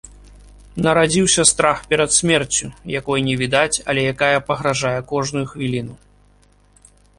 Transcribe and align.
Нарадзіўся 0.85 1.43
страх 1.51 1.77
перад 1.91 2.09
смерцю, 2.19 2.65
якой 2.99 3.19
не 3.29 3.35
відаць, 3.43 3.77
але 3.93 4.09
якая 4.15 4.37
пагражае 4.49 4.97
кожную 5.15 5.45
хвіліну. 5.55 5.95